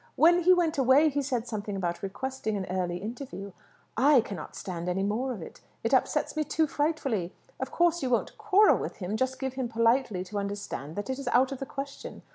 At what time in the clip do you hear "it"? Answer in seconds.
5.43-5.61, 5.83-5.93, 11.11-11.19